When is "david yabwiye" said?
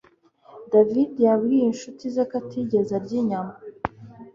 0.71-1.65